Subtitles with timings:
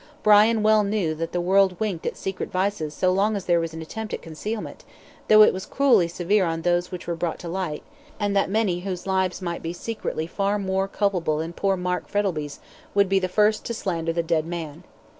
[0.23, 3.71] Brian well knew that the world winked at secret vices so long as there was
[3.75, 4.83] an attempt at concealment,
[5.27, 7.83] though it was cruelly severe on those which were brought to light,
[8.19, 12.59] and that many whose lives might be secretly far more culpable than poor Mark Frettlby's,
[12.95, 14.83] would be the first to slander the dead man.